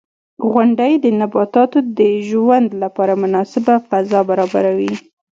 •غونډۍ 0.51 0.93
د 1.03 1.05
نباتاتو 1.21 1.79
د 1.99 2.01
ژوند 2.29 2.69
لپاره 2.83 3.13
مناسبه 3.23 3.73
فضا 3.89 4.19
برابروي. 4.29 4.93